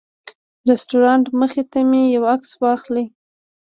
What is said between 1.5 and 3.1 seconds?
ته مې یو عکس واخلي.